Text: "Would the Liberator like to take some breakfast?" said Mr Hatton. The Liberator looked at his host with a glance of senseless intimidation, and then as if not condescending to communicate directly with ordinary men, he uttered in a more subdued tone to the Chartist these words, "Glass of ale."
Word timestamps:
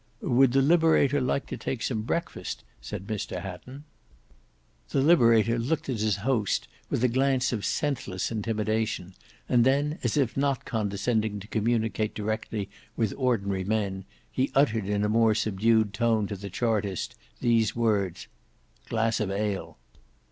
"Would 0.23 0.53
the 0.53 0.63
Liberator 0.63 1.21
like 1.21 1.45
to 1.45 1.57
take 1.57 1.83
some 1.83 2.01
breakfast?" 2.01 2.63
said 2.81 3.05
Mr 3.05 3.39
Hatton. 3.39 3.83
The 4.89 4.99
Liberator 4.99 5.59
looked 5.59 5.89
at 5.89 5.99
his 5.99 6.15
host 6.25 6.67
with 6.89 7.03
a 7.03 7.07
glance 7.07 7.53
of 7.53 7.63
senseless 7.63 8.31
intimidation, 8.31 9.13
and 9.47 9.63
then 9.63 9.99
as 10.01 10.17
if 10.17 10.35
not 10.35 10.65
condescending 10.65 11.39
to 11.41 11.47
communicate 11.47 12.15
directly 12.15 12.67
with 12.97 13.13
ordinary 13.15 13.63
men, 13.63 14.05
he 14.31 14.49
uttered 14.55 14.87
in 14.89 15.03
a 15.03 15.07
more 15.07 15.35
subdued 15.35 15.93
tone 15.93 16.25
to 16.25 16.35
the 16.35 16.49
Chartist 16.49 17.13
these 17.39 17.75
words, 17.75 18.25
"Glass 18.89 19.19
of 19.19 19.29
ale." 19.29 19.77